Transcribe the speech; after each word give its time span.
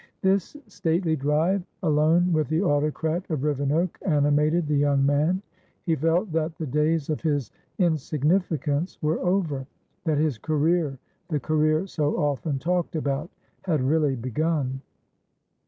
This 0.23 0.57
stately 0.65 1.15
drive, 1.15 1.61
alone 1.83 2.33
with 2.33 2.47
the 2.47 2.63
autocrat 2.63 3.29
of 3.29 3.43
Rivenoak, 3.43 3.99
animated 4.01 4.65
the 4.65 4.75
young 4.75 5.05
man. 5.05 5.43
He 5.85 5.95
felt 5.95 6.31
that 6.31 6.55
the 6.57 6.65
days 6.65 7.11
of 7.11 7.21
his 7.21 7.51
insignificance 7.77 8.99
were 9.03 9.19
over, 9.19 9.67
that 10.05 10.17
his 10.17 10.39
careerthe 10.39 10.97
career 11.43 11.85
so 11.85 12.17
often 12.17 12.57
talked 12.57 12.95
abouthad 12.95 13.29
really 13.79 14.15
begun. 14.15 14.81